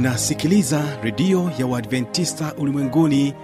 unasikiliza 0.00 0.82
redio 1.02 1.50
ya 1.58 1.66
uadventista 1.66 2.54
ulimwenguni 2.58 3.34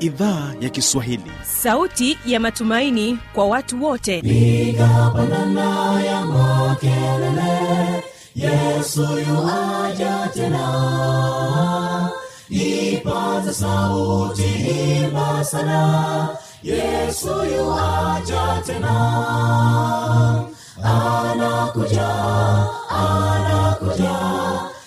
idhaa 0.00 0.52
ya 0.60 0.68
kiswahili. 0.68 1.32
Sauti 1.62 2.18
ya 2.26 2.40
matumaini 2.40 3.18
kwa 3.34 3.46
watu 3.46 3.84
wote. 3.84 4.18
Igapanana 4.18 6.02
ya 6.02 6.26
makelele 6.26 8.04
yesu 8.34 9.02
yuaja 9.02 10.30
tena. 10.34 12.10
Ipaze 12.48 13.52
sauti 13.52 14.44
imba 15.04 15.44
sana 15.44 16.28
yesu 16.62 17.28
yuaja 17.28 18.62
tena. 18.66 18.94
Anakuja 20.82 22.08
anakuja 22.88 24.49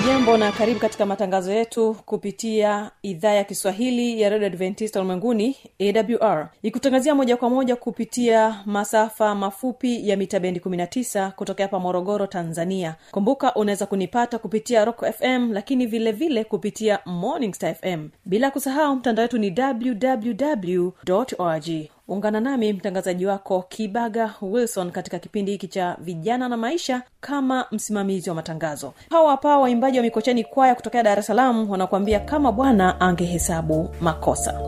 hujambo 0.00 0.36
na 0.36 0.52
karibu 0.52 0.80
katika 0.80 1.06
matangazo 1.06 1.52
yetu 1.52 1.94
kupitia 2.06 2.90
idhaa 3.02 3.32
ya 3.32 3.44
kiswahili 3.44 4.20
ya 4.20 4.28
redio 4.28 4.46
adventista 4.46 5.00
ulimwenguni 5.00 5.56
awr 5.80 6.48
ikutangazia 6.62 7.14
moja 7.14 7.36
kwa 7.36 7.50
moja 7.50 7.76
kupitia 7.76 8.62
masafa 8.66 9.34
mafupi 9.34 10.08
ya 10.08 10.16
mita 10.16 10.40
bendi 10.40 10.60
19 10.60 11.30
kutokea 11.30 11.66
hapa 11.66 11.78
morogoro 11.78 12.26
tanzania. 12.26 12.94
Kumbuka 13.10 13.54
unaweza 13.54 13.86
kunipata 13.86 14.38
kupitia 14.38 14.84
rock 14.84 15.04
fm 15.12 15.52
lakini 15.52 15.86
vile 15.86 16.12
vile 16.12 16.44
kupitia 16.44 16.98
morning 17.06 17.54
star 17.54 17.74
fm 17.74 18.08
bila 18.24 18.50
kusahau 18.50 18.96
mtandao 18.96 19.22
wetu 19.22 19.38
ni 19.38 19.54
www 19.58 20.90
org 21.38 21.68
ungana 22.08 22.40
nami 22.40 22.72
mtangazaji 22.72 23.26
wako 23.26 23.62
kibaga 23.68 24.34
wilson 24.42 24.90
katika 24.90 25.18
kipindi 25.18 25.52
hiki 25.52 25.68
cha 25.68 25.96
vijana 26.00 26.48
na 26.48 26.56
maisha 26.56 27.02
kama 27.20 27.66
msimamizi 27.72 28.30
wa 28.30 28.36
matangazo. 28.36 28.94
Hawa 29.10 29.30
hapa 29.30 29.58
waimbaji 29.58 29.98
wa 29.98 30.04
mikocheni 30.04 30.44
kwaya 30.44 30.74
kutokea 30.74 31.02
dar 31.02 31.18
es 31.18 31.26
salaam 31.26 31.70
wanakuambia 31.70 32.20
kama 32.20 32.52
bwana 32.52 33.00
angehesabu 33.00 33.88
makosa 34.00 34.60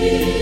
see. 0.00 0.41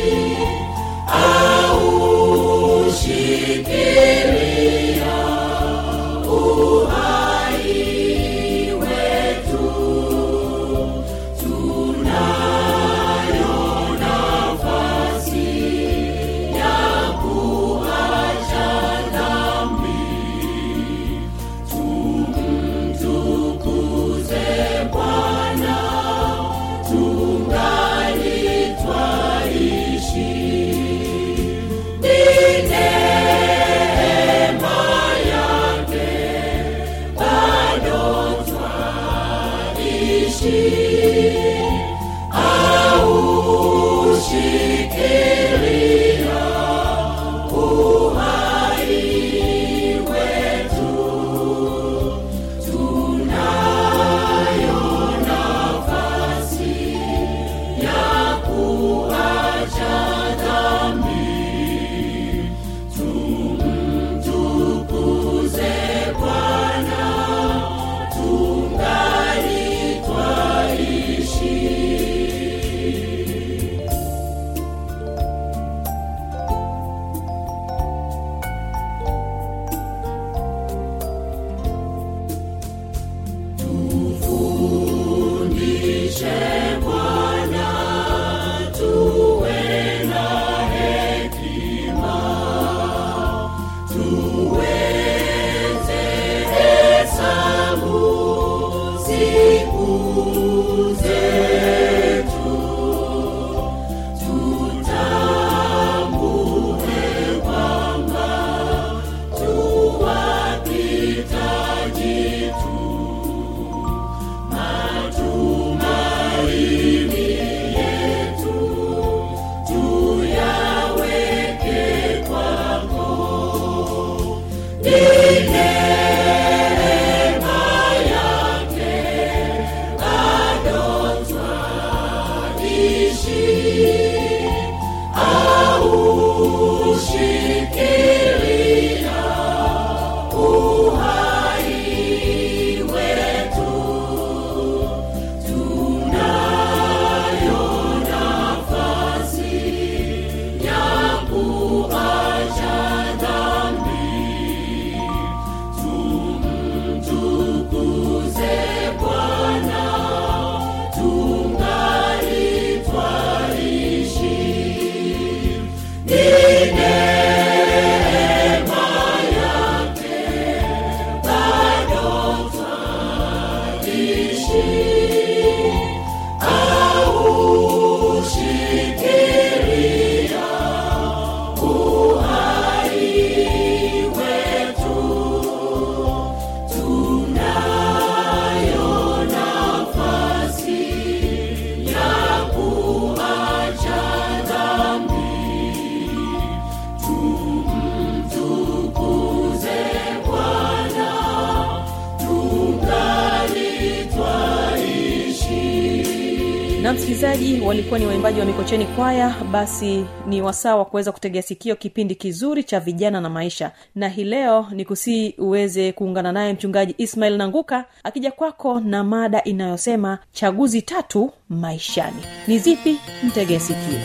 Msikilizaji 207.20 207.60
walikuwa 207.60 207.98
ni 207.98 208.06
waimbaji 208.06 208.40
wa 208.40 208.46
mikocheni 208.46 208.84
kwaya. 208.86 209.34
Basi 209.50 210.04
ni 210.26 210.42
wasaa 210.42 210.76
wa 210.76 210.84
kuweza 210.84 211.12
kutegea 211.12 211.42
sikio 211.42 211.76
kipindi 211.76 212.14
kizuri 212.14 212.64
cha 212.64 212.80
vijana 212.80 213.20
na 213.20 213.28
maisha. 213.30 213.72
Na 213.94 214.08
hii 214.08 214.24
leo 214.24 214.66
ni 214.70 214.84
kusii 214.84 215.34
uweze 215.38 215.92
kuungana 215.92 216.32
naye 216.32 216.52
mchungaji 216.52 216.94
ismail 216.98 217.36
nanguka 217.36 217.84
akija 218.04 218.30
kwako 218.30 218.80
na 218.80 219.04
mada 219.04 219.42
inayosema 219.44 220.18
chaguzi 220.32 220.82
tatu 220.82 221.32
maishani. 221.48 222.22
Ni 222.48 222.58
zipi? 222.58 222.96
Mtegee 223.22 223.58
sikio. 223.58 223.98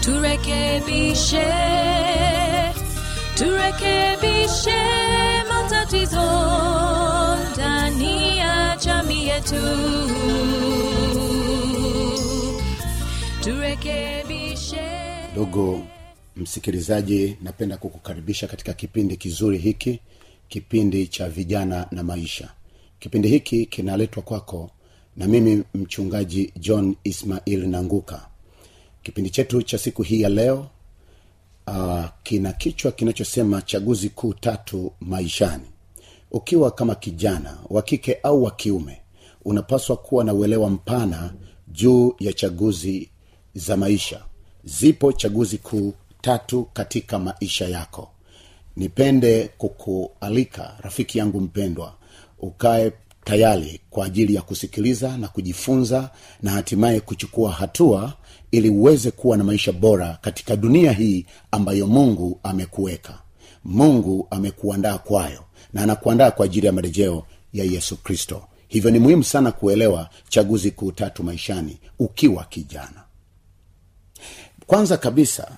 Turekebishe 0.00 1.46
turekebishe 3.34 4.76
matatizo 5.48 6.20
yetu. 9.38 9.54
Turekebishe. 13.44 14.80
Ndugu 15.32 15.84
msikilizaji 16.36 17.36
napenda 17.42 17.76
kukukaribisha 17.76 18.46
katika 18.46 18.72
kipindi 18.72 19.16
kizuri 19.16 19.58
hiki 19.58 20.00
kipindi 20.48 21.06
cha 21.06 21.28
vijana 21.28 21.86
na 21.90 22.02
maisha. 22.02 22.48
Kipindi 22.98 23.28
hiki 23.28 23.66
kinaletwa 23.66 24.22
kwako 24.22 24.70
na 25.16 25.26
mimi 25.26 25.62
mchungaji 25.74 26.52
john 26.56 26.96
ismail 27.04 27.68
nanguka. 27.68 28.26
Kipindi 29.02 29.30
chetu 29.30 29.62
cha 29.62 29.78
siku 29.78 30.02
hii 30.02 30.20
ya 30.20 30.28
leo 30.28 30.66
uh, 31.66 32.04
kina 32.22 32.52
kichwa 32.52 32.92
kinachosema 32.92 33.62
chaguzi 33.62 34.08
kuu 34.08 34.34
tatu 34.34 34.92
maishani. 35.00 35.64
Ukiwa 36.30 36.70
kama 36.70 36.94
kijana 36.94 37.58
wa 37.70 37.82
kike 37.82 38.18
au 38.22 38.42
wa 38.44 38.50
kiume 38.50 39.00
unapaswa 39.48 39.96
kuwa 39.96 40.24
na 40.24 40.34
uelewa 40.34 40.70
mpana 40.70 41.32
juu 41.68 42.14
ya 42.18 42.32
chaguzi 42.32 43.10
za 43.54 43.76
maisha. 43.76 44.20
Zipo 44.64 45.12
chaguzi 45.12 45.58
kuu 45.58 45.94
tatu 46.20 46.64
katika 46.72 47.18
maisha 47.18 47.68
yako. 47.68 48.10
Nipende 48.76 49.50
kukualika 49.58 50.76
rafiki 50.80 51.18
yangu 51.18 51.40
mpendwa 51.40 51.94
ukae 52.38 52.92
tayari 53.24 53.80
kwa 53.90 54.06
ajili 54.06 54.34
ya 54.34 54.42
kusikiliza 54.42 55.16
na 55.18 55.28
kujifunza 55.28 56.10
na 56.42 56.50
hatimaye 56.50 57.00
kuchukua 57.00 57.52
hatua 57.52 58.12
ili 58.50 58.70
uweze 58.70 59.10
kuwa 59.10 59.36
na 59.36 59.44
maisha 59.44 59.72
bora 59.72 60.18
katika 60.20 60.56
dunia 60.56 60.92
hii 60.92 61.26
ambayo 61.50 61.86
mungu 61.86 62.40
amekuweka. 62.42 63.18
Mungu 63.64 64.26
amekuandaa 64.30 64.98
kwayo 64.98 65.44
na 65.72 65.82
anakuandaa 65.82 66.30
kwa 66.30 66.44
ajili 66.44 66.66
ya 66.66 66.72
marejeo 66.72 67.26
ya 67.52 67.64
yesu 67.64 67.96
kristo 67.96 68.42
hivyo 68.68 68.90
ni 68.90 68.98
muhimu 68.98 69.24
sana 69.24 69.52
kuelewa 69.52 70.10
chaguzi 70.28 70.70
kuu 70.70 70.92
tatu 70.92 71.22
maishani 71.24 71.78
ukiwa 71.98 72.44
kijana. 72.44 73.04
Kwanza 74.66 74.96
kabisa 74.96 75.50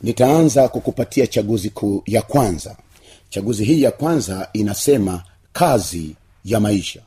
nitaanza 0.00 0.68
kukupatia 0.68 1.26
chaguzi 1.26 1.70
kuu 1.70 2.02
ya 2.06 2.22
kwanza. 2.22 2.76
Chaguzi 3.28 3.64
hii 3.64 3.82
ya 3.82 3.90
kwanza 3.90 4.48
inasema 4.52 5.22
kazi 5.52 6.16
ya 6.44 6.60
maisha. 6.60 7.02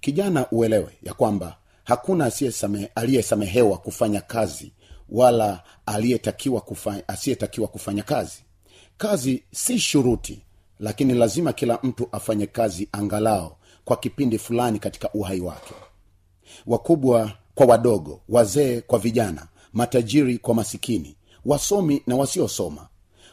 Kijana 0.00 0.50
uelewe 0.50 0.92
ya 1.02 1.14
kwamba 1.14 1.56
hakuna 1.84 2.32
aliyesamehewa 2.94 3.78
kufanya 3.78 4.20
kazi 4.20 4.72
wala 5.08 5.62
asiyetakiwa 7.06 7.68
kufanya 7.68 8.02
kazi. 8.02 8.38
Kazi 8.98 9.42
si 9.52 9.78
shuruti 9.78 10.40
lakini 10.80 11.14
lazima 11.14 11.52
kila 11.52 11.78
mtu 11.82 12.08
afanye 12.12 12.46
kazi 12.46 12.88
angalao 12.92 13.56
kwa 13.86 13.96
kipindi 13.96 14.38
fulani 14.38 14.78
katika 14.78 15.10
uhai 15.14 15.40
wake. 15.40 15.74
Wakubwa 16.66 17.32
kwa 17.54 17.66
wadogo 17.66 18.20
wazee 18.28 18.80
kwa 18.80 18.98
vijana 18.98 19.46
matajiri 19.72 20.38
kwa 20.38 20.54
masikini 20.54 21.16
wasomi 21.44 22.02
na 22.06 22.16
wasiosoma 22.16 22.88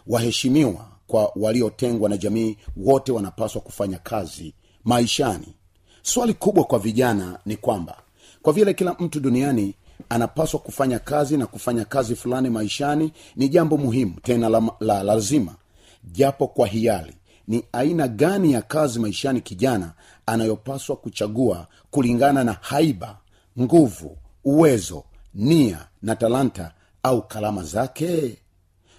waheshimiwa 0.08 0.88
kwa 1.08 1.32
waliotengwa 1.36 2.10
na 2.10 2.18
jamii 2.18 2.58
wote 2.78 3.12
wanapaswa 3.12 3.62
kufanya 3.62 3.98
kazi 3.98 4.54
maishani. 4.84 5.56
Swali 6.02 6.34
kubwa 6.34 6.64
kwa 6.64 6.80
vijana 6.80 7.40
ni 7.46 7.58
kwamba 7.58 7.98
kwa 8.42 8.54
vile 8.54 8.74
kila 8.74 8.96
mtu 9.00 9.20
duniani 9.20 9.74
anapaswa 10.10 10.60
kufanya 10.60 11.00
kazi 11.00 11.38
na 11.38 11.48
kufanya 11.48 11.86
kazi 11.86 12.16
fulani 12.16 12.50
maishani 12.50 13.12
ni 13.36 13.50
jambo 13.50 13.78
muhimu 13.78 14.14
tena 14.22 14.50
la, 14.50 14.62
la 14.80 15.04
lazima 15.04 15.56
japo 16.04 16.48
kwa 16.48 16.68
hiari 16.68 17.14
ni 17.48 17.64
aina 17.72 18.08
gani 18.08 18.52
ya 18.54 18.62
kazi 18.62 19.00
maishani 19.00 19.42
kijana 19.42 19.94
anayopaswa 20.26 20.96
kuchagua 20.96 21.68
kulingana 21.92 22.44
na 22.44 22.54
haiba 22.62 23.18
nguvu 23.60 24.18
uwezo 24.44 25.04
nia 25.34 25.88
na 26.02 26.16
talanta 26.16 26.72
au 27.04 27.28
kalama 27.28 27.64
zake? 27.64 28.38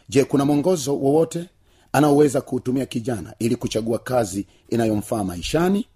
Je 0.09 0.25
kuna 0.25 0.45
mwongozo 0.45 0.97
wowote 0.97 1.49
anaoweza 1.93 2.41
kuutumia 2.41 2.87
kijana 2.87 3.35
ili 3.39 3.57
kuchagua 3.57 3.99
kazi 3.99 4.47
inayomfaa 4.69 5.25
maishani 5.25 5.87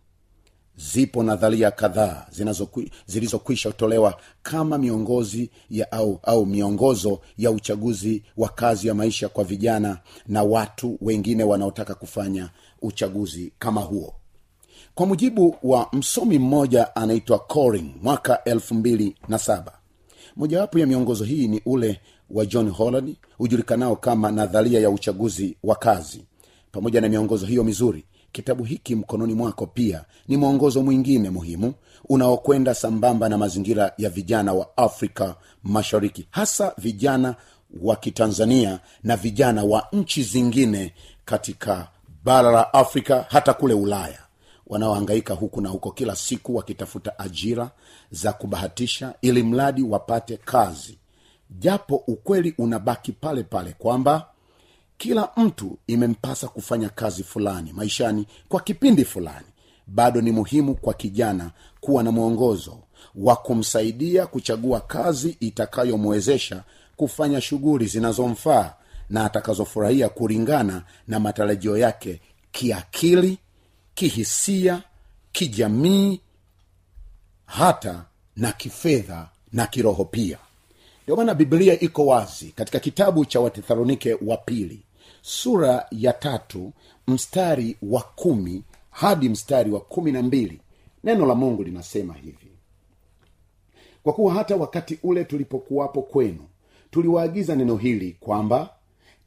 zipo 0.79 1.23
nadharia 1.23 1.71
kadhaa 1.71 2.27
zilizokwisha 3.07 3.73
tolewa 3.73 4.21
kama 4.43 4.79
miongozi 4.79 5.51
ya 5.71 5.93
au, 5.93 6.21
au 6.23 6.47
miongozo 6.47 7.21
ya 7.39 7.51
uchaguzi 7.51 8.23
wa 8.37 8.49
kazi 8.49 8.89
ya 8.89 8.95
maisha 8.95 9.29
kwa 9.29 9.45
vijana 9.45 9.99
na 10.27 10.43
watu 10.43 10.99
wengine 11.01 11.45
wanaotaka 11.45 11.95
kufanya 11.95 12.51
uchaguzi 12.83 13.53
kama 13.59 13.81
huo. 13.81 14.15
Kwa 14.95 15.07
mujibu 15.07 15.57
wa 15.63 15.89
msomi 15.93 16.39
mmoja 16.39 16.97
anaitwa 16.97 17.39
coring 17.39 17.91
mwaka 18.03 18.45
elfu 18.45 18.75
mbili 18.75 19.15
na 19.29 19.39
saba. 19.39 19.73
Mojawapo 20.37 20.79
ya 20.79 20.87
miongozo 20.87 21.25
hii 21.25 21.49
ni 21.49 21.63
ule 21.67 22.01
wa 22.31 22.47
john 22.47 22.71
holland 22.71 23.17
hujulikanao 23.39 23.97
kama 23.97 24.31
nadharia 24.33 24.81
ya 24.81 24.91
uchaguzi 24.91 25.57
wa 25.63 25.77
kazi. 25.77 26.25
Pamoja 26.73 27.01
na 27.01 27.09
miongozo 27.09 27.47
hiyo 27.47 27.65
mizuri 27.65 28.05
kitabu 28.33 28.65
hiki 28.65 28.95
mkononi 28.95 29.35
mwako 29.35 29.67
pia 29.67 30.05
ni 30.29 30.37
mwongozo 30.37 30.83
mwingine 30.83 31.31
muhimu 31.31 31.75
unaokwenda 32.09 32.75
sambamba 32.75 33.29
na 33.29 33.39
mazingira 33.39 33.93
ya 33.99 34.11
vijana 34.11 34.53
wa 34.53 34.77
afrika 34.77 35.35
mashariki 35.63 36.27
hasa 36.31 36.73
vijana 36.79 37.35
wa 37.83 37.97
kitanzania 37.97 38.81
na 39.03 39.17
vijana 39.17 39.65
wa 39.65 39.87
nchi 39.93 40.23
zingine 40.23 40.95
katika 41.25 41.89
bara 42.25 42.51
la 42.53 42.75
afrika 42.75 43.27
hata 43.29 43.55
kule 43.55 43.75
ulaya. 43.75 44.19
Wanaohangaika 44.67 45.35
huku 45.35 45.61
na 45.61 45.69
huko 45.69 45.91
kila 45.91 46.17
siku 46.17 46.57
wakitafuta 46.57 47.19
ajira 47.19 47.71
za 48.11 48.33
kubahatisha 48.33 49.15
ili 49.23 49.43
mradi 49.43 49.83
wapate 49.83 50.37
kazi. 50.37 50.99
Japo 51.51 51.97
ukweli 51.97 52.55
unabaki 52.59 53.13
pale 53.13 53.43
pale 53.43 53.73
kwamba 53.79 54.27
kila 54.99 55.31
mtu 55.37 55.79
imempasa 55.87 56.49
kufanya 56.49 56.89
kazi 56.89 57.23
fulani 57.25 57.73
maishani 57.73 58.27
kwa 58.49 58.61
kipindi 58.61 59.05
fulani. 59.05 59.47
Bado 59.87 60.21
ni 60.21 60.33
muhimu 60.33 60.75
kwa 60.75 60.95
kijana 60.95 61.51
kuwa 61.81 62.03
na 62.03 62.11
mwongozo 62.13 62.79
wa 63.15 63.37
kumsaidia 63.37 64.27
kuchagua 64.27 64.81
kazi 64.81 65.37
itakayomwezesha 65.41 66.65
kufanya 66.97 67.41
shughuli 67.41 67.87
zinazomfaa 67.87 68.75
na 69.11 69.25
atakazofurahia 69.25 70.09
kulingana 70.09 70.83
na 71.09 71.21
matarajio 71.21 71.79
yake 71.79 72.21
kiakili 72.53 73.39
kihisia 73.95 74.83
kijamii 75.33 76.21
hata 77.47 78.05
na 78.37 78.53
kifedha 78.53 79.29
na 79.53 79.67
kiroho 79.67 80.05
pia. 80.05 80.39
Ndio 81.03 81.17
maana 81.17 81.35
biblia 81.35 81.81
iko 81.81 82.07
wazi 82.07 82.53
katika 82.57 82.81
kitabu 82.81 83.25
cha 83.25 83.41
watesalonike 83.41 84.17
wa 84.27 84.37
pili 84.37 84.83
sura 85.29 85.87
ya 85.91 86.13
tatu 86.13 86.73
mstari 87.09 87.77
wa 87.83 88.03
kumi 88.03 88.63
hadi 88.91 89.29
mstari 89.29 89.71
wa 89.71 89.81
kumi 89.81 90.13
na 90.13 90.23
mbili. 90.23 90.61
Neno 91.05 91.27
la 91.27 91.35
mungu 91.35 91.63
linasema 91.63 92.15
hivi. 92.15 92.53
Kwa 94.03 94.13
kuwa 94.13 94.35
hata 94.35 94.57
wakati 94.57 94.99
ule 95.03 95.25
tulipokuwapo 95.25 96.03
kwenu 96.03 96.45
tuliwaagiza 96.91 97.57
neno 97.57 97.77
hili 97.77 98.17
kwamba 98.21 98.71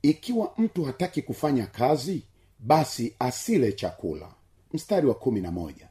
ikiwa 0.02 0.54
mtu 0.58 0.84
hataki 0.84 1.22
kufanya 1.22 1.68
kazi 1.68 2.24
basi 2.60 3.14
asile 3.20 3.72
chakula. 3.72 4.28
Mstari 4.74 5.08
wa 5.08 5.14
kumi 5.14 5.42
na 5.42 5.52
moja. 5.52 5.88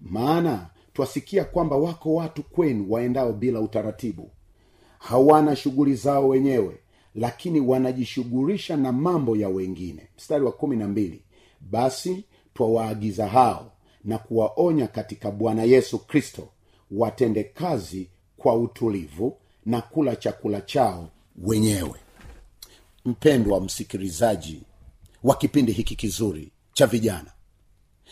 Maana 0.00 0.66
twasikia 0.92 1.44
kwamba 1.44 1.76
wako 1.76 2.14
watu 2.14 2.42
kwenu 2.42 2.86
waendao 2.88 3.32
bila 3.32 3.60
utaratibu. 3.60 4.30
Hawana 4.98 5.56
shughuli 5.56 5.94
zao 5.94 6.28
wenyewe 6.28 6.78
lakini 7.14 7.60
wanajishughulisha 7.60 8.76
na 8.76 8.92
mambo 8.92 9.36
ya 9.36 9.48
wengine. 9.48 10.08
Mstari 10.16 10.44
wa 10.44 10.52
kumi 10.52 10.76
na 10.76 10.88
mbili 10.88 11.22
basi 11.60 12.24
twawaagiza 12.54 13.26
hao 13.28 13.72
na 14.04 14.18
kuwaonya 14.18 14.86
katika 14.86 15.30
bwana 15.30 15.62
yesu 15.62 15.98
kristo 15.98 16.48
watende 16.90 17.44
kazi 17.44 18.08
kwa 18.36 18.54
utulivu 18.54 19.36
na 19.66 19.80
kula 19.80 20.16
chakula 20.16 20.60
chao 20.60 21.08
wenyewe. 21.38 22.00
Mpendwa 23.04 23.60
msikilizaji 23.60 24.62
wa 25.24 25.34
kipindi 25.36 25.72
hiki 25.72 25.96
kizuri 25.96 26.52
cha 26.72 26.86
vijana 26.86 27.30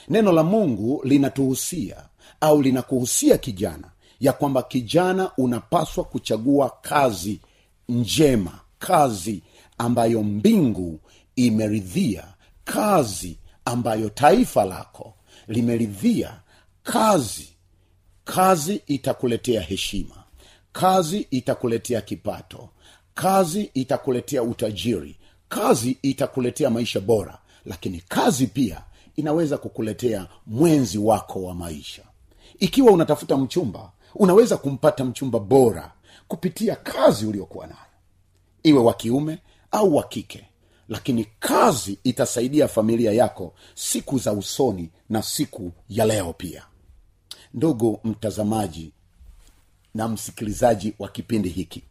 neno 0.09 0.33
la 0.33 0.43
mungu 0.43 1.01
linatuhusia 1.05 1.97
au 2.41 2.63
linakuhusia 2.63 3.39
kijana 3.39 3.91
ya 4.21 4.33
kwamba 4.33 4.63
kijana 4.63 5.31
unapaswa 5.37 6.05
kuchagua 6.05 6.71
kazi 6.83 7.41
njema 7.89 8.61
kazi 8.87 9.43
ambayo 9.79 10.23
mbingu 10.23 11.01
imeridhia 11.37 12.25
kazi 12.65 13.39
ambayo 13.65 14.09
taifa 14.09 14.65
lako 14.65 15.15
limeridhia 15.49 16.41
kazi 16.83 17.49
kazi 18.25 18.83
itakuletea 18.87 19.61
heshima 19.61 20.25
kazi 20.73 21.27
itakuletea 21.31 22.01
kipato 22.01 22.69
kazi 23.15 23.71
itakuletea 23.75 24.43
utajiri 24.43 25.17
kazi 25.49 25.99
itakuletea 26.03 26.71
maisha 26.71 27.01
bora 27.01 27.39
lakini 27.65 28.03
kazi 28.09 28.47
pia 28.47 28.83
inaweza 29.17 29.59
kukuletea 29.59 30.27
mwenzi 30.47 30.99
wako 30.99 31.43
wa 31.43 31.55
maisha. 31.55 32.03
Ikiwa 32.59 32.93
unatafuta 32.93 33.37
mchumba 33.37 33.93
unaweza 34.15 34.57
kumpata 34.57 35.05
mchumba 35.05 35.39
bora 35.39 35.93
kupitia 36.29 36.77
kazi 36.77 37.27
uliokuwa 37.27 37.67
nayo 37.67 37.92
iwe 38.63 38.79
wa 38.81 38.95
kiume 38.95 39.39
au 39.71 39.97
wa 39.97 40.03
kike. 40.05 40.47
Lakini 40.89 41.27
kazi 41.39 41.99
itasaidia 42.05 42.69
familia 42.69 43.13
yako 43.13 43.55
siku 43.75 44.19
za 44.19 44.33
usoni 44.33 44.91
na 45.09 45.23
siku 45.23 45.73
ya 45.89 46.05
leo 46.07 46.33
pia. 46.33 46.63
Ndugu 47.55 48.01
mtazamaji 48.05 48.93
na 49.95 50.09
msikilizaji 50.09 50.95
wa 50.99 51.09
kipindi 51.09 51.49
hiki 51.49 51.83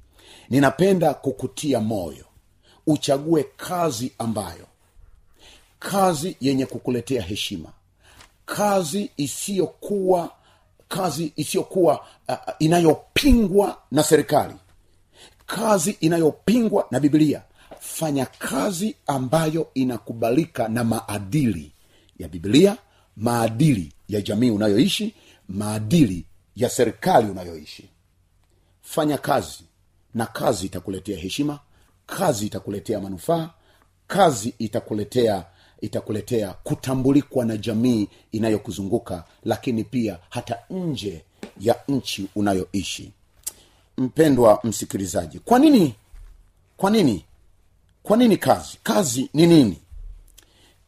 ninapenda 0.50 1.13
kukutia 1.13 1.80
moyo. 1.80 2.25
Uchague 2.88 3.44
kazi 3.58 4.12
ambayo. 4.18 4.68
Kazi 5.80 6.38
yenye 6.42 6.66
kukuletea 6.66 7.22
heshima. 7.22 7.70
Kazi 8.46 9.12
isiyokuwa 9.18 10.32
kazi 10.88 11.34
isiyokuwa 11.36 12.00
uh, 12.30 12.36
inayopingwa 12.60 13.78
na 13.92 14.04
serikali 14.04 14.54
kazi 15.55 15.91
inayopingwa 16.00 16.88
na 16.91 17.00
biblia. 17.00 17.41
Fanya 17.79 18.25
kazi 18.25 18.96
ambayo 19.08 19.67
inakubalika 19.74 20.67
na 20.67 20.84
maadili 20.84 21.72
ya 22.20 22.27
biblia 22.27 22.77
maadili 23.17 23.93
ya 24.10 24.22
jamii 24.22 24.50
unayoishi 24.50 25.15
maadili 25.50 26.25
ya 26.55 26.70
serikali 26.70 27.31
unayoishi. 27.31 27.89
Fanya 28.81 29.17
kazi 29.17 29.63
na 30.13 30.25
kazi 30.25 30.65
itakuletea 30.65 31.17
heshima 31.20 31.60
kazi 32.05 32.46
itakuletea 32.46 33.00
manufaa 33.00 33.50
kazi 34.08 34.53
itakuletea 34.60 35.46
itakuletea 35.81 36.53
kutambulikwa 36.63 37.46
na 37.46 37.58
jamii 37.58 38.08
inayokuzunguka 38.31 39.24
lakini 39.43 39.84
pia 39.84 40.20
hata 40.29 40.58
nje 40.70 41.25
ya 41.60 41.75
nchi 41.88 42.27
unayoishi 42.36 43.12
mpendwa 43.98 44.60
msikilizaji 44.63 45.39
kwa 45.39 45.60
nini 45.60 45.95
kwa 46.77 46.89
nini 46.91 47.25
kwa 48.03 48.17
nini 48.17 48.38
kazi 48.38 48.77
kazi 48.83 49.29
ni 49.33 49.48
nini? 49.48 49.77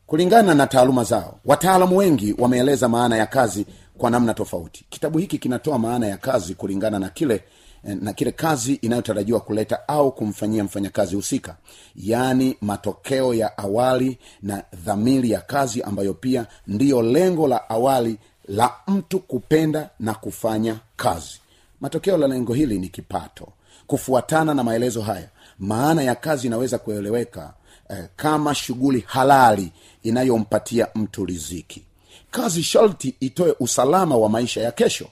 Kulingana 0.07 0.53
na 0.53 0.67
taaluma 0.67 1.03
zao 1.03 1.39
wataalamu 1.45 1.97
wengi 1.97 2.35
wameeleza 2.37 2.89
maana 2.89 3.17
ya 3.17 3.25
kazi 3.25 3.65
kwa 3.97 4.09
namna 4.09 4.33
tofauti. 4.33 4.85
Kitabu 4.89 5.17
hiki 5.17 5.37
kinatoa 5.37 5.79
maana 5.79 6.07
ya 6.07 6.17
kazi 6.17 6.55
kulingana 6.55 6.99
na 6.99 7.09
kile 7.09 7.43
na 7.83 8.13
kile 8.13 8.31
kazi 8.31 8.73
inayotarajiwa 8.73 9.39
kuleta 9.39 9.87
au 9.87 10.11
kumfanyia 10.11 10.63
mfanyakazi 10.63 11.15
husika 11.15 11.55
yaani 11.95 12.57
matokeo 12.61 13.33
ya 13.33 13.57
awali 13.57 14.17
na 14.41 14.63
dhamiri 14.85 15.31
ya 15.31 15.41
kazi 15.41 15.81
ambayo 15.83 16.13
pia 16.13 16.45
ndiyo 16.67 17.01
lengo 17.01 17.47
la 17.47 17.69
awali 17.69 18.17
la 18.47 18.73
mtu 18.87 19.19
kupenda 19.19 19.89
na 19.99 20.13
kufanya 20.13 20.75
kazi 20.95 21.39
matokeo 21.83 22.17
la 22.17 22.27
lengo 22.27 22.53
hili 22.53 22.79
ni 22.79 22.89
kipato. 22.89 23.47
Kufuatana 23.87 24.53
na 24.53 24.63
maelezo 24.63 25.01
haya 25.01 25.29
maana 25.59 26.01
ya 26.03 26.15
kazi 26.15 26.47
inaweza 26.47 26.77
kueleweka 26.77 27.53
eh, 27.89 28.05
kama 28.15 28.55
shughuli 28.55 29.03
halali 29.07 29.71
inayompatia 30.03 30.87
mtu 30.95 31.25
riziki. 31.25 31.83
Kazi 32.31 32.63
sharti 32.63 33.15
itoe 33.19 33.55
usalama 33.59 34.17
wa 34.17 34.29
maisha 34.29 34.61
ya 34.61 34.71
kesho 34.71 35.07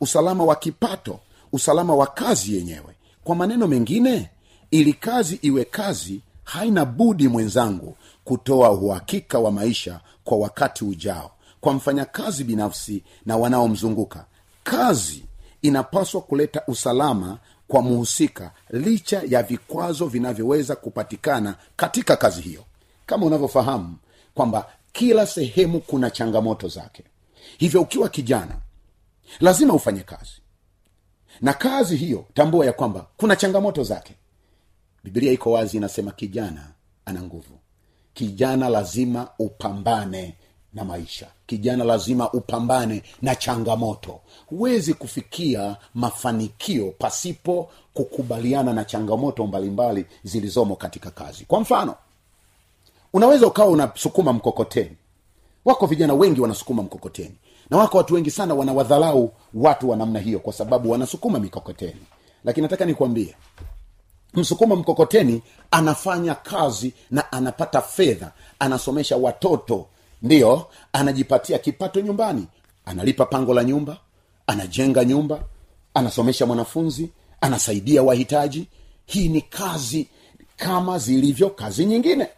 usalama 0.00 0.44
wa 0.44 0.56
kipato 0.56 1.20
usalama 1.52 1.94
wa 1.94 2.06
kazi 2.06 2.56
yenyewe. 2.56 2.94
Kwa 3.24 3.34
maneno 3.36 3.66
mengine 3.66 4.30
ili 4.70 4.92
kazi 4.92 5.38
iwe 5.42 5.64
kazi 5.64 6.20
haina 6.44 6.84
budi 6.84 7.28
mwenzangu 7.28 7.96
kutoa 8.24 8.72
uhakika 8.72 9.38
wa 9.38 9.52
maisha 9.52 10.00
kwa 10.24 10.38
wakati 10.38 10.84
ujao. 10.84 11.30
Kwa 11.60 11.72
mfanyakazi 11.72 12.44
binafsi 12.44 13.02
na 13.26 13.36
wanaomzunguka 13.36 14.24
kazi 14.64 15.24
inapaswa 15.64 16.20
kuleta 16.20 16.62
usalama 16.66 17.38
kwa 17.68 17.82
muhusika 17.82 18.52
licha 18.70 19.22
ya 19.28 19.42
vikwazo 19.42 20.06
vinavyoweza 20.06 20.76
kupatikana 20.76 21.56
katika 21.76 22.16
kazi 22.16 22.40
hiyo. 22.42 22.64
Kama 23.06 23.26
unavyofahamu 23.26 23.96
kwamba 24.34 24.66
kila 24.92 25.26
sehemu 25.26 25.80
kuna 25.80 26.10
changamoto 26.10 26.68
zake. 26.68 27.04
Hivyo 27.58 27.80
ukiwa 27.82 28.08
kijana 28.08 28.56
lazima 29.40 29.74
ufanye 29.74 30.00
kazi. 30.02 30.32
Na 31.40 31.52
kazi 31.52 31.96
hiyo 31.96 32.24
tambua 32.34 32.66
ya 32.66 32.72
kwamba 32.72 33.06
kuna 33.16 33.36
changamoto 33.36 33.82
zake. 33.84 34.14
Biblia 35.04 35.32
iko 35.32 35.52
wazi 35.52 35.76
inasema 35.76 36.10
kijana 36.12 36.70
ana 37.04 37.22
nguvu. 37.22 37.58
Kijana 38.14 38.68
lazima 38.68 39.28
upambane 39.38 40.34
na 40.74 40.84
maisha. 40.84 41.26
Kijana 41.46 41.84
lazima 41.84 42.32
upambane 42.32 43.02
na 43.22 43.34
changamoto. 43.34 44.20
Huwezi 44.46 44.94
kufikia 44.94 45.76
mafanikio 45.94 46.94
pasipo 46.98 47.70
kukubaliana 47.94 48.72
na 48.72 48.84
changamoto 48.84 49.46
mbalimbali 49.46 50.06
zilizomo 50.24 50.76
katika 50.76 51.10
kazi. 51.10 51.44
Kwa 51.44 51.60
mfano 51.60 51.94
unaweza 53.12 53.46
ukawa 53.46 53.68
unasukuma 53.68 54.32
mkokoteni. 54.32 54.96
Wako 55.64 55.86
vijana 55.86 56.14
wengi 56.14 56.40
wanasukuma 56.40 56.82
mkokoteni. 56.82 57.34
Na 57.70 57.76
wako 57.76 57.96
watu 57.98 58.14
wengi 58.14 58.30
sana 58.30 58.54
wanawadharau 58.54 59.32
watu 59.54 59.90
wa 59.90 59.96
namna 59.96 60.18
hiyo 60.20 60.38
kwa 60.38 60.52
sababu 60.52 60.90
wanasukuma 60.90 61.38
mikokoteni. 61.38 62.00
Lakini 62.44 62.62
nataka 62.62 62.84
nikwambie 62.84 63.34
msukuma 64.34 64.76
mkokoteni 64.76 65.42
anafanya 65.70 66.34
kazi 66.34 66.92
na 67.10 67.32
anapata 67.32 67.80
fedha 67.82 68.32
anasomesha 68.58 69.16
watoto 69.16 69.86
ndiyo 70.24 70.66
anajipatia 70.92 71.58
kipato 71.58 72.00
nyumbani. 72.00 72.46
Analipa 72.84 73.26
pango 73.26 73.54
la 73.54 73.64
nyumba 73.64 73.96
anajenga 74.46 75.04
nyumba 75.04 75.44
anasomesha 75.94 76.46
mwanafunzi 76.46 77.10
anasaidia 77.40 78.02
wahitaji. 78.02 78.68
Hii 79.06 79.28
ni 79.28 79.40
kazi 79.40 80.08
kama 80.56 80.98
zilivyo 80.98 81.50
kazi 81.50 81.86
nyingine. 81.86 82.28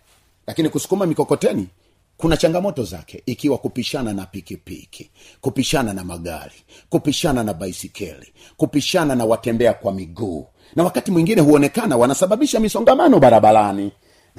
Lakini 0.46 0.68
kusukuma 0.68 1.06
mikokoteni 1.06 1.68
kuna 2.16 2.36
changamoto 2.36 2.84
zake 2.84 3.22
ikiwa 3.26 3.58
kupishana 3.58 4.12
na 4.12 4.26
pikipiki 4.26 5.10
kupishana 5.40 5.92
na 5.92 6.04
magari 6.04 6.54
kupishana 6.88 7.42
na 7.44 7.54
baisikeli 7.54 8.32
kupishana 8.56 9.14
na 9.14 9.24
watembea 9.24 9.74
kwa 9.74 9.92
miguu. 9.92 10.46
Na 10.76 10.84
wakati 10.84 11.10
mwingine 11.10 11.40
huonekana 11.40 11.96
wanasababisha 11.96 12.60
misongamano 12.60 13.18
barabarani 13.20 13.92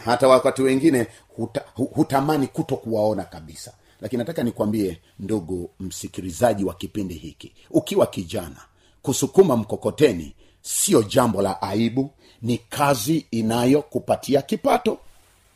hata 0.06 0.28
wakati 0.28 0.62
wengine 0.62 1.08
huta, 1.36 1.62
hutamani 1.76 2.48
kuto 2.48 2.76
kuwaona 2.76 3.24
kabisa. 3.24 3.74
Lakini 4.02 4.18
nataka 4.18 4.44
nikwambie 4.44 5.00
ndugu 5.20 5.70
msikilizaji 5.80 6.64
wa 6.64 6.74
kipindi 6.74 7.14
hiki 7.14 7.54
ukiwa 7.72 8.08
kijana 8.08 8.58
kusukuma 9.02 9.58
mkokoteni 9.58 10.36
sio 10.62 11.04
jambo 11.04 11.42
la 11.42 11.62
aibu 11.62 12.12
ni 12.42 12.58
kazi 12.58 13.26
inayokupatia 13.32 14.42
kipato. 14.42 14.98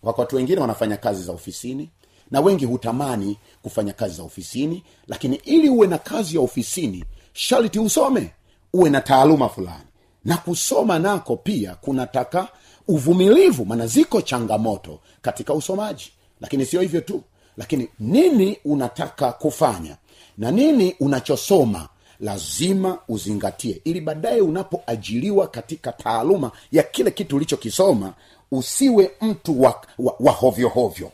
Wakati 0.03 0.35
wengine 0.35 0.61
wanafanya 0.61 0.97
kazi 0.97 1.23
za 1.23 1.31
ofisini 1.31 1.89
na 2.31 2.41
wengi 2.41 2.65
hutamani 2.65 3.37
kufanya 3.61 3.93
kazi 3.93 4.15
za 4.15 4.23
ofisini 4.23 4.83
lakini 5.07 5.35
ili 5.35 5.69
uwe 5.69 5.87
na 5.87 5.97
kazi 5.97 6.35
ya 6.35 6.41
ofisini 6.41 7.03
sharti 7.33 7.79
usome 7.79 8.31
uwe 8.73 8.89
na 8.89 9.01
taaluma 9.01 9.49
fulani. 9.49 9.83
Na 10.25 10.37
kusoma 10.37 10.99
nako 10.99 11.37
pia 11.37 11.75
kunataka 11.75 12.47
uvumilivu 12.87 13.65
maana 13.65 13.87
ziko 13.87 14.21
changamoto 14.21 14.99
katika 15.21 15.53
usomaji. 15.53 16.11
Lakini 16.41 16.65
sio 16.65 16.81
hivyo 16.81 17.01
tu. 17.01 17.23
Lakini 17.57 17.87
nini 17.99 18.57
unataka 18.65 19.31
kufanya? 19.31 19.97
Na 20.37 20.51
nini 20.51 20.95
unachosoma? 20.99 21.89
Lazima 22.19 22.97
uzingatie. 23.07 23.81
Ili 23.83 24.01
baadaye 24.01 24.41
unapoajiliwa 24.41 25.47
katika 25.47 25.91
taaluma 25.91 26.51
ya 26.71 26.83
kile 26.83 27.11
kitu 27.11 27.35
ulichokisoma 27.35 28.13
usiwe 28.51 29.11
mtu 29.21 29.61
wa, 29.61 29.81
wa, 29.99 30.15
wa 30.19 30.31
hovyo 30.31 31.11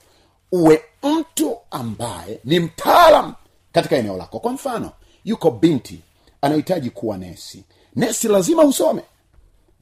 uwe 0.51 0.81
mtu 1.03 1.57
ambaye 1.71 2.39
ni 2.43 2.59
mtaalam 2.59 3.33
katika 3.71 3.95
eneo 3.97 4.17
lako. 4.17 4.39
Kwa 4.39 4.51
mfano 4.51 4.91
yuko 5.25 5.51
binti 5.51 5.99
anahitaji 6.41 6.89
kuwa 6.89 7.17
nesi. 7.17 7.63
Nesi 7.95 8.27
lazima 8.27 8.63
usome. 8.63 9.01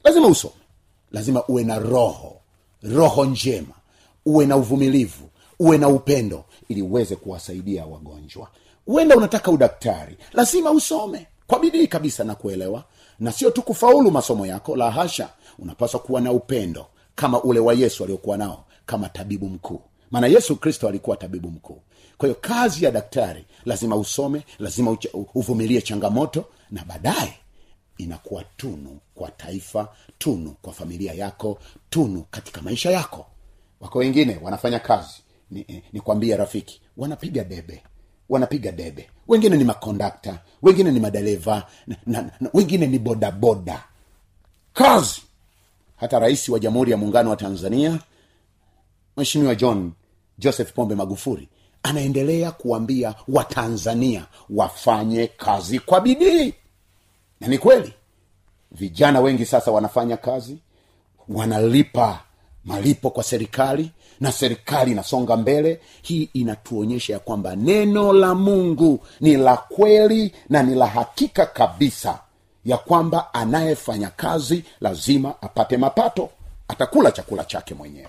Lazima 0.04 0.26
usome 0.26 0.54
lazima 1.12 1.46
uwe 1.46 1.64
na 1.64 1.78
roho 1.78 2.36
roho 2.82 3.24
njema 3.24 3.74
uwe 4.26 4.46
na 4.46 4.56
uvumilivu 4.56 5.28
uwe 5.58 5.78
na 5.78 5.88
upendo 5.88 6.44
ili 6.68 6.82
uweze 6.82 7.16
kuwasaidia 7.16 7.86
wagonjwa. 7.86 8.48
Huenda 8.86 9.16
unataka 9.16 9.50
udaktari 9.50 10.16
lazima 10.32 10.70
usome 10.70 11.26
kwa 11.46 11.58
bidii 11.58 11.86
kabisa 11.86 12.24
na 12.24 12.34
kuelewa. 12.34 12.84
Na 13.20 13.32
sio 13.32 13.50
tu 13.50 13.62
kufaulu 13.62 14.10
masomo 14.10 14.46
yako 14.46 14.76
la 14.76 14.90
hasha 14.90 15.28
unapaswa 15.58 16.00
kuwa 16.00 16.20
na 16.20 16.32
upendo 16.32 16.86
kama 17.14 17.42
ule 17.42 17.60
wa 17.60 17.74
yesu 17.74 18.04
aliokuwa 18.04 18.36
nao 18.36 18.64
kama 18.86 19.08
tabibu 19.08 19.48
mkuu. 19.48 19.80
Maana 20.10 20.26
yesu 20.26 20.56
kristo 20.56 20.88
alikuwa 20.88 21.16
tabibu 21.16 21.50
mkuu. 21.50 21.80
Kwa 22.18 22.28
hiyo 22.28 22.38
kazi 22.40 22.84
ya 22.84 22.90
daktari 22.90 23.44
lazima 23.64 23.96
usome 23.96 24.42
lazima 24.58 24.96
uvumilie 25.34 25.82
changamoto 25.82 26.44
na 26.70 26.84
baadaye 26.84 27.34
inakuwa 27.98 28.44
tunu 28.56 28.98
kwa 29.14 29.30
taifa 29.30 29.88
tunu 30.18 30.54
kwa 30.62 30.72
familia 30.72 31.12
yako 31.14 31.58
tunu 31.90 32.24
katika 32.30 32.62
maisha 32.62 32.90
yako. 32.90 33.26
Wako 33.80 33.98
wengine 33.98 34.38
wanafanya 34.42 34.78
kazi 34.78 35.14
ni, 35.50 35.82
ni 35.92 36.00
kwambie 36.00 36.36
rafiki 36.36 36.80
wanapiga 36.96 37.44
debe 37.44 37.82
wanapiga 38.28 38.72
debe. 38.72 39.10
Wengine 39.28 39.56
ni 39.56 39.64
makondakta 39.64 40.38
wengine 40.62 40.90
ni 40.90 41.00
madereva 41.00 41.66
wengine 42.54 42.86
ni 42.86 42.98
bodaboda 42.98 43.84
kazi! 44.72 45.22
Hata 45.96 46.18
rais 46.18 46.48
wa 46.48 46.58
jamhuri 46.58 46.90
ya 46.90 46.96
muungano 46.96 47.30
wa 47.30 47.36
tanzania 47.36 47.98
mweshimiwa 49.16 49.54
john 49.54 49.92
joseph 50.38 50.72
pombe 50.72 50.94
magufuli 50.94 51.48
anaendelea 51.82 52.50
kuambia 52.52 53.14
watanzania 53.28 54.26
wafanye 54.50 55.26
kazi 55.26 55.78
kwa 55.78 56.00
bidii 56.00 56.54
na 57.40 57.46
ni 57.48 57.58
kweli 57.58 57.92
vijana 58.72 59.20
wengi 59.20 59.46
sasa 59.46 59.70
wanafanya 59.70 60.16
kazi 60.16 60.58
wanalipa 61.28 62.20
malipo 62.64 63.10
kwa 63.10 63.22
serikali 63.24 63.90
na 64.20 64.32
serikali 64.32 64.90
inasonga 64.92 65.36
mbele. 65.36 65.80
Hii 66.02 66.30
inatuonyesha 66.34 67.12
ya 67.12 67.18
kwamba 67.18 67.56
neno 67.56 68.12
la 68.12 68.34
mungu 68.34 69.00
ni 69.20 69.36
la 69.36 69.56
kweli 69.56 70.34
na 70.48 70.62
ni 70.62 70.74
la 70.74 70.86
hakika 70.86 71.46
kabisa 71.46 72.18
ya 72.64 72.76
kwamba 72.76 73.34
anayefanya 73.34 74.08
kazi 74.10 74.64
lazima 74.80 75.42
apate 75.42 75.76
mapato 75.76 76.30
atakula 76.68 77.10
chakula 77.12 77.44
chake 77.44 77.74
mwenyewe. 77.74 78.08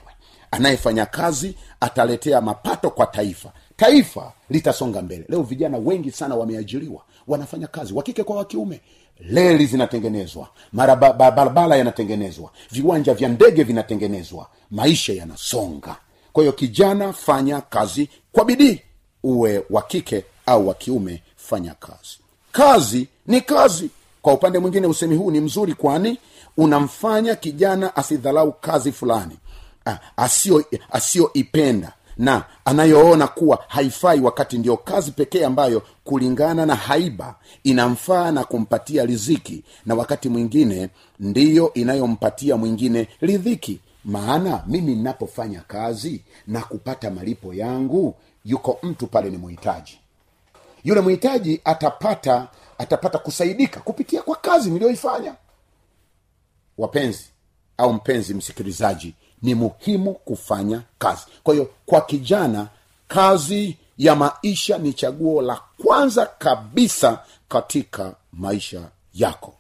Anayefanya 0.51 1.05
kazi 1.05 1.55
ataletea 1.79 2.41
mapato 2.41 2.89
kwa 2.89 3.05
taifa 3.07 3.51
taifa 3.75 4.31
litasonga 4.49 5.01
mbele. 5.01 5.25
Leo 5.29 5.41
vijana 5.43 5.77
wengi 5.77 6.11
sana 6.11 6.35
wameajiriwa 6.35 7.01
wanafanya 7.27 7.67
kazi 7.67 7.93
wakike 7.93 8.23
kwa 8.23 8.35
wakiume 8.35 8.81
leli 9.19 9.65
zinatengenezwa. 9.65 10.47
Barabara 10.73 11.75
yanatengenezwa. 11.75 12.51
Viwanja 12.71 13.13
vya 13.13 13.29
ndege 13.29 13.63
vinatengenezwa. 13.63 14.47
Maisha 14.71 15.13
yanasonga. 15.13 15.95
Kwa 16.33 16.43
hiyo 16.43 16.53
kijana 16.53 17.13
fanya 17.13 17.61
kazi 17.61 18.09
kwa 18.31 18.45
bidii. 18.45 18.81
Uwe 19.23 19.63
wa 19.69 19.81
kike 19.81 20.25
au 20.45 20.67
wa 20.67 20.73
kiume 20.73 21.23
fanya 21.35 21.73
kazi. 21.73 22.17
Kazi 22.51 23.07
ni 23.27 23.41
kazi. 23.41 23.89
Kwa 24.21 24.33
upande 24.33 24.59
mwingine 24.59 24.87
usemi 24.87 25.15
huu 25.15 25.31
ni 25.31 25.39
mzuri 25.39 25.73
kwani 25.73 26.17
unamfanya 26.57 27.35
kijana 27.35 27.95
asidhalau 27.95 28.51
kazi 28.53 28.91
fulani. 28.91 29.37
Ah, 29.85 29.97
asio 30.17 30.65
asiyoipenda 30.91 31.93
na 32.17 32.45
anayoona 32.65 33.27
kuwa 33.27 33.63
haifai 33.67 34.19
wakati 34.19 34.57
ndiyo 34.57 34.77
kazi 34.77 35.11
pekee 35.11 35.45
ambayo 35.45 35.81
kulingana 36.03 36.65
na 36.65 36.75
haiba 36.75 37.35
inamfaa 37.63 38.31
na 38.31 38.43
kumpatia 38.43 39.05
riziki 39.05 39.63
na 39.85 39.95
wakati 39.95 40.29
mwingine 40.29 40.89
ndiyo 41.19 41.73
inayompatia 41.73 42.57
mwingine 42.57 43.07
ridhiki 43.21 43.79
maana 44.05 44.63
mimi 44.67 44.95
ninapofanya 44.95 45.61
kazi 45.61 46.21
na 46.47 46.61
kupata 46.61 47.11
malipo 47.11 47.53
yangu 47.53 48.15
yuko 48.45 48.79
mtu 48.83 49.07
pale 49.07 49.29
ni 49.29 49.37
muhitaji. 49.37 49.99
Yule 50.83 51.01
mhitaji 51.01 51.61
atapata 51.63 52.47
atapata 52.77 53.17
kusaidika 53.17 53.79
kupitia 53.79 54.21
kwa 54.21 54.35
kazi 54.35 54.69
niliyoifanya. 54.71 55.35
Wapenzi 56.77 57.25
au 57.77 57.93
mpenzi 57.93 58.33
msikilizaji 58.33 59.13
ni 59.41 59.55
muhimu 59.55 60.13
kufanya 60.13 60.81
kazi. 60.97 61.21
Kwa 61.43 61.53
hiyo 61.53 61.69
kwa 61.85 62.01
kijana 62.01 62.67
kazi 63.07 63.77
ya 63.97 64.15
maisha 64.15 64.77
ni 64.77 64.93
chaguo 64.93 65.41
la 65.41 65.61
kwanza 65.83 66.25
kabisa 66.25 67.19
katika 67.49 68.15
maisha 68.33 68.89
yako. 69.13 69.53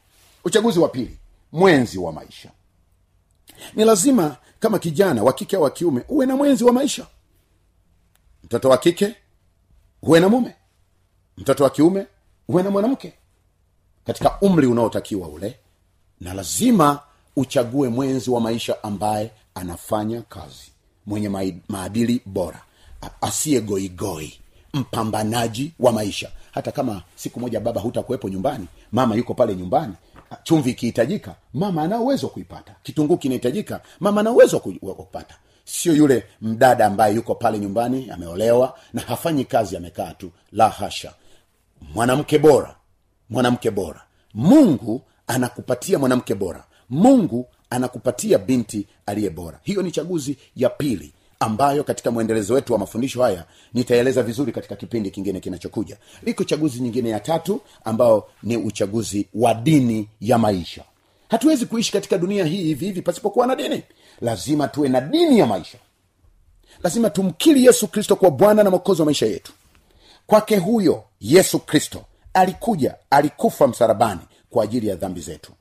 Uchaguzi 0.45 0.79
wa 0.79 0.89
pili 0.89 1.17
mwenzi 1.51 1.97
wa 1.97 2.11
maisha. 2.13 2.49
Ni 3.73 3.85
lazima 3.85 4.35
kama 4.59 4.79
kijana 4.79 5.23
wa 5.23 5.33
kike 5.33 5.55
au 5.55 5.63
wa 5.63 5.69
kiume 5.69 6.03
uwe 6.09 6.25
na 6.25 6.35
mwenzi 6.35 6.63
wa 6.63 6.73
maisha. 6.73 7.07
Mtoto 8.43 8.69
wa 8.69 8.77
kike 8.77 9.15
uwe 10.01 10.19
na 10.19 10.29
mume. 10.29 10.55
Mtoto 11.37 11.63
wa 11.63 11.69
kiume 11.69 12.07
uwe 12.47 12.63
na 12.63 12.69
mwanamke. 12.71 13.13
Katika 14.05 14.37
umri 14.41 14.67
unaotakiwa 14.67 15.27
ule 15.27 15.59
na 16.21 16.33
lazima 16.33 16.99
uchague 17.35 17.89
mwenzi 17.89 18.29
wa 18.29 18.41
maisha 18.41 18.83
ambaye 18.83 19.31
anafanya 19.57 20.21
kazi. 20.21 20.71
Mwenye 21.05 21.29
maadili 21.69 22.21
bora. 22.25 22.61
Asiye 23.21 23.61
goigoi 23.61 24.33
mpambanaji 24.73 25.73
wa 25.79 25.91
maisha. 25.91 26.31
Hata 26.51 26.71
kama 26.71 27.01
siku 27.15 27.39
moja 27.39 27.59
baba 27.59 27.81
hutakuwepo 27.81 28.29
nyumbani 28.29 28.67
mama 28.91 29.15
yuko 29.15 29.33
pale 29.33 29.55
nyumbani 29.55 29.93
chumvi 30.43 30.69
ikihitajika 30.69 31.35
mama 31.53 31.81
ana 31.83 31.99
uwezo 31.99 32.27
wa 32.27 32.33
kuipata. 32.33 32.75
Kitunguu 32.83 33.17
kinahitajika 33.17 33.81
mama 33.99 34.21
ana 34.21 34.31
uwezo 34.31 34.61
wa 34.81 34.93
kupata. 34.95 35.35
Sio 35.65 35.93
yule 35.95 36.23
mdada 36.41 36.85
ambaye 36.85 37.15
yuko 37.15 37.35
pale 37.35 37.59
nyumbani 37.59 38.09
ameolewa 38.11 38.77
na 38.93 39.01
hafanyi 39.01 39.45
kazi 39.45 39.77
amekaa 39.77 40.13
tu. 40.13 40.31
La 40.51 40.69
hasha. 40.69 41.13
Mwanamke 41.93 42.39
bora. 42.39 42.75
Mwanamke 43.29 43.71
bora. 43.71 44.01
Mungu 44.33 45.01
anakupatia 45.27 45.99
mwanamke 45.99 46.35
bora. 46.35 46.63
Mungu 46.89 47.45
anakupatia 47.69 48.37
binti 48.37 48.87
aliye 49.05 49.29
bora. 49.29 49.59
Hiyo 49.63 49.81
ni 49.81 49.91
chaguzi 49.91 50.37
ya 50.55 50.69
pili 50.69 51.11
ambayo 51.39 51.83
katika 51.83 52.11
mwendelezo 52.11 52.53
wetu 52.53 52.73
wa 52.73 52.79
mafundisho 52.79 53.23
haya 53.23 53.45
nitaeleza 53.73 54.23
vizuri 54.23 54.51
katika 54.51 54.75
kipindi 54.75 55.11
kingine 55.11 55.39
kinachokuja. 55.39 55.97
Liko 56.23 56.43
chaguzi 56.43 56.79
nyingine 56.79 57.09
ya 57.09 57.19
tatu 57.19 57.61
ambao 57.83 58.29
ni 58.43 58.57
uchaguzi 58.57 59.27
wa 59.33 59.53
dini 59.53 60.09
ya 60.21 60.37
maisha. 60.37 60.83
Hatuwezi 61.29 61.65
kuishi 61.65 61.91
katika 61.91 62.17
dunia 62.17 62.45
hii 62.45 62.63
hivi 62.63 62.85
hivi 62.85 63.01
pasipokuwa 63.01 63.47
na 63.47 63.55
dini. 63.55 63.83
Lazima 64.21 64.67
tuwe 64.67 64.89
na 64.89 65.01
dini 65.01 65.39
ya 65.39 65.45
maisha. 65.45 65.77
Lazima 66.83 67.09
tumkiri 67.09 67.65
yesu 67.65 67.87
kristo 67.87 68.15
kwa 68.15 68.31
bwana 68.31 68.63
na 68.63 68.69
mwokozi 68.69 69.01
wa 69.01 69.05
maisha 69.05 69.25
yetu. 69.25 69.53
Kwake 70.27 70.57
huyo 70.57 71.03
yesu 71.21 71.59
kristo 71.59 72.03
alikuja 72.33 72.95
alikufa 73.09 73.67
msarabani 73.67 74.21
kwa 74.49 74.63
ajili 74.63 74.87
ya 74.87 74.95
dhambi 74.95 75.21
zetu 75.21 75.51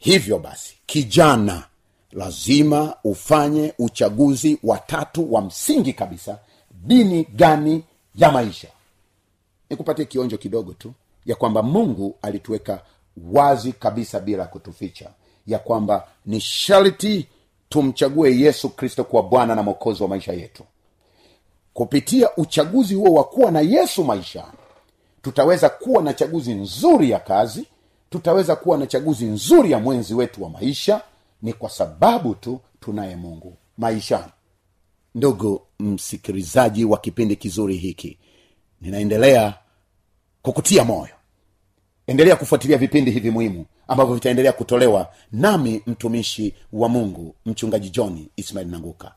hivyo 0.00 0.38
basi 0.38 0.74
kijana 0.86 1.64
lazima 2.12 2.94
ufanye 3.04 3.74
uchaguzi 3.78 4.58
wa 4.62 4.78
tatu 4.78 5.34
wa 5.34 5.42
msingi 5.42 5.92
kabisa 5.92 6.38
dini 6.70 7.24
gani 7.34 7.84
ya 8.14 8.30
maisha. 8.32 8.68
Nikupatie 9.70 10.04
kionjo 10.04 10.38
kidogo 10.38 10.72
tu 10.72 10.92
ya 11.26 11.36
kwamba 11.36 11.62
mungu 11.62 12.16
alituweka 12.22 12.82
wazi 13.32 13.72
kabisa 13.72 14.20
bila 14.20 14.44
kutuficha 14.46 15.10
ya 15.46 15.58
kwamba 15.58 16.06
ni 16.26 16.40
sharti 16.40 17.26
tumchague 17.68 18.38
yesu 18.40 18.68
kristo 18.68 19.04
kuwa 19.04 19.22
bwana 19.22 19.54
na 19.54 19.62
mwokozi 19.62 20.02
wa 20.02 20.08
maisha 20.08 20.32
yetu. 20.32 20.64
Kupitia 21.74 22.36
uchaguzi 22.36 22.94
huo 22.94 23.14
wa 23.14 23.24
kuwa 23.24 23.50
na 23.50 23.60
yesu 23.60 24.04
maishani 24.04 24.52
tutaweza 25.22 25.68
kuwa 25.68 26.02
na 26.02 26.14
chaguzi 26.14 26.54
nzuri 26.54 27.10
ya 27.10 27.18
kazi 27.18 27.66
tutaweza 28.10 28.56
kuwa 28.56 28.78
na 28.78 28.86
chaguzi 28.86 29.24
nzuri 29.24 29.70
ya 29.70 29.78
mwenzi 29.78 30.14
wetu 30.14 30.42
wa 30.42 30.50
maisha 30.50 31.02
ni 31.42 31.52
kwa 31.52 31.70
sababu 31.70 32.34
tu 32.34 32.60
tunaye 32.80 33.16
mungu 33.16 33.56
maishani. 33.78 34.32
Ndugu 35.14 35.62
msikilizaji 35.78 36.84
wa 36.84 36.98
kipindi 36.98 37.36
kizuri 37.36 37.76
hiki 37.76 38.18
ninaendelea 38.80 39.54
kukutia 40.42 40.84
moyo. 40.84 41.14
Endelea 42.06 42.36
kufuatilia 42.36 42.78
vipindi 42.78 43.10
hivi 43.10 43.30
muhimu 43.30 43.66
ambavyo 43.88 44.14
vitaendelea 44.14 44.52
kutolewa 44.52 45.12
nami 45.32 45.82
mtumishi 45.86 46.54
wa 46.72 46.88
mungu 46.88 47.34
mchungaji 47.46 47.90
john 47.90 48.26
ismail 48.36 48.68
nanguka. 48.68 49.14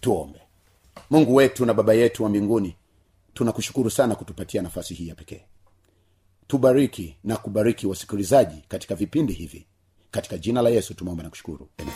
Tuombe. 0.00 0.38
Mungu 1.10 1.34
wetu 1.34 1.66
na 1.66 1.74
baba 1.74 1.94
yetu 1.94 2.22
wa 2.22 2.28
mbinguni 2.28 2.76
tunakushukuru 3.34 3.90
sana 3.90 4.14
kutupatia 4.14 4.62
nafasi 4.62 4.94
hii 4.94 5.08
ya 5.08 5.14
pekee 5.14 5.44
tubariki 6.48 7.16
na 7.24 7.36
kubariki 7.36 7.86
wasikilizaji 7.86 8.64
katika 8.68 8.94
vipindi 8.94 9.32
hivi. 9.32 9.66
Katika 10.10 10.38
jina 10.38 10.62
la 10.62 10.70
yesu 10.70 10.94
tumeomba 10.94 11.22
na 11.22 11.30
kushukuru. 11.30 11.68
Amen. 11.78 11.94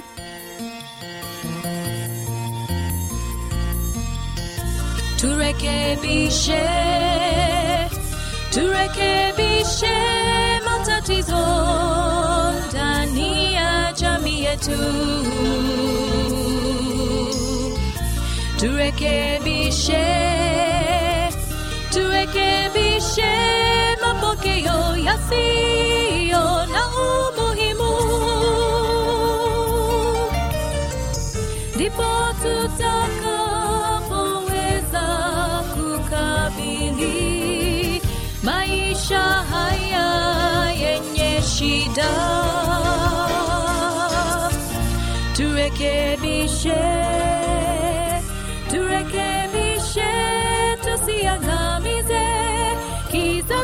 turekebishe 5.20 6.62
turekebishe 8.50 9.96
matatizo 10.64 11.42
ndani 12.70 13.54
ya 13.54 13.92
jamii 14.00 14.40
yetu. 14.44 14.78
Turekebishe 18.60 20.04
turekebishe 21.92 23.61
turekebishe 24.44 24.78
yasiyo 25.06 26.44
na 26.74 26.82
umuhimu. 27.06 27.92
Ndipo 31.74 32.08
tutakapoweza 32.42 35.06
kukabili 35.74 37.18
maisha 38.42 39.20
haya 39.22 40.06
yenye 40.82 41.32
shida. 41.42 42.10
Turekebishe 45.36 46.82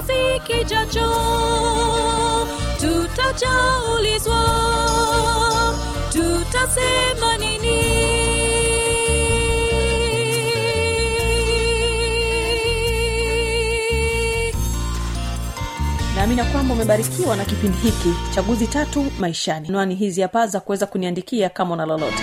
kizazi 0.09 0.40
kijacho 0.47 1.09
tutachaulizwa 2.81 4.44
tutasema 6.12 7.37
nini? 7.38 7.99
Naamini 16.16 16.42
kwamba 16.44 16.75
umebarikiwa 16.75 17.37
na 17.37 17.44
kipindi 17.44 17.79
hiki 17.79 18.14
chaguzi 18.35 18.66
tatu 18.66 19.07
maishani. 19.18 19.68
Nwani 19.68 19.94
hizi 19.94 20.21
hapa 20.23 20.47
za 20.47 20.61
kuweza 20.61 20.87
kuniandikia 20.87 21.49
kama 21.49 21.75
una 21.75 21.87
lolote 21.87 22.23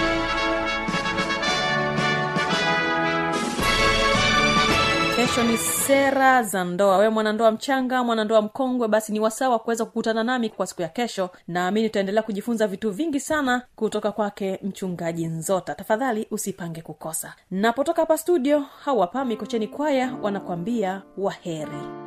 kesho 5.21 5.43
ni 5.43 5.57
sera 5.57 6.43
za 6.43 6.63
ndoa. 6.63 6.97
Wewe 6.97 7.09
mwanandoa 7.09 7.51
mchanga 7.51 8.03
mwanandoa 8.03 8.41
mkongwe 8.41 8.87
basi 8.87 9.11
ni 9.11 9.19
wasawa 9.19 9.51
wa 9.53 9.59
kuweza 9.59 9.85
kukutana 9.85 10.23
nami 10.23 10.49
kwa 10.49 10.67
siku 10.67 10.81
ya 10.81 10.87
kesho. 10.87 11.29
Naamini 11.47 11.87
utaendelea 11.87 12.23
kujifunza 12.23 12.67
vitu 12.67 12.91
vingi 12.91 13.19
sana 13.19 13.61
kutoka 13.75 14.11
kwake 14.11 14.59
mchungaji 14.63 15.25
nzota. 15.27 15.75
Tafadhali 15.75 16.27
usipange 16.31 16.81
kukosa. 16.81 17.33
Napotoka 17.51 18.01
hapa 18.01 18.17
studio 18.17 18.59
hawapa 18.59 19.25
mikocheni 19.25 19.67
kwaya 19.67 20.13
wanakwambia 20.21 21.01
waheri 21.17 22.00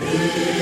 Amen. 0.00 0.53